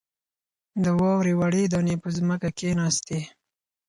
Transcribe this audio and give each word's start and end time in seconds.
د 0.83 0.85
واورې 0.99 1.33
وړې 1.39 1.63
دانې 1.73 1.95
په 2.03 2.09
ځمکه 2.17 2.47
کښېناستې. 2.57 3.19